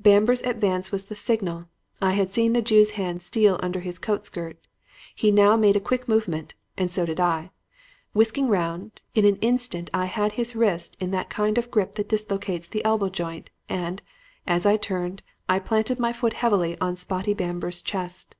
Bamber's 0.00 0.42
advance 0.42 0.90
was 0.90 1.06
the 1.06 1.14
signal. 1.14 1.66
I 2.02 2.14
had 2.14 2.28
seen 2.32 2.54
the 2.54 2.60
Jew's 2.60 2.90
hand 2.98 3.22
steal 3.22 3.56
under 3.62 3.78
his 3.78 4.00
coat 4.00 4.26
skirt. 4.26 4.58
He 5.14 5.30
now 5.30 5.54
made 5.54 5.76
a 5.76 5.80
quick 5.80 6.08
movement 6.08 6.54
and 6.76 6.90
so 6.90 7.06
did 7.06 7.20
I. 7.20 7.52
Whisking 8.12 8.48
round, 8.48 9.02
in 9.14 9.24
an 9.24 9.36
instant 9.36 9.88
I 9.94 10.06
had 10.06 10.32
his 10.32 10.56
wrist 10.56 10.96
in 10.98 11.12
that 11.12 11.30
kind 11.30 11.56
of 11.56 11.70
grip 11.70 11.94
that 11.94 12.08
dislocates 12.08 12.66
the 12.66 12.84
elbow 12.84 13.10
joint, 13.10 13.50
and, 13.68 14.02
as 14.44 14.66
I 14.66 14.76
turned, 14.76 15.22
I 15.48 15.60
planted 15.60 16.00
my 16.00 16.12
foot 16.12 16.32
heavily 16.32 16.76
on 16.80 16.96
Spotty 16.96 17.32
Bamber's 17.32 17.80
chest. 17.80 18.34